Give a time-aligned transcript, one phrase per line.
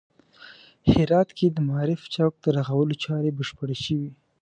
[0.91, 4.09] هرات کې د معارف چوک د رغولو چارې بشپړې شوې